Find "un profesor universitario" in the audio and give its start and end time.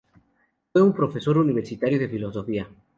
0.81-1.99